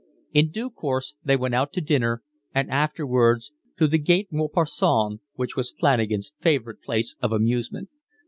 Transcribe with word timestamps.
In 0.33 0.49
due 0.49 0.71
course 0.71 1.13
they 1.23 1.37
went 1.37 1.53
out 1.53 1.71
to 1.73 1.79
dinner 1.79 2.23
and 2.55 2.71
afterwards 2.71 3.51
to 3.77 3.85
the 3.87 3.99
Gaite 3.99 4.29
Montparnasse, 4.31 5.19
which 5.35 5.55
was 5.55 5.75
Flanagan's 5.77 6.33
favourite 6.39 6.81
place 6.81 7.15
of 7.21 7.31
amusement. 7.31 7.89